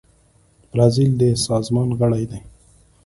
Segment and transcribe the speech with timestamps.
[0.71, 2.41] برازیل د سازمان غړی دی.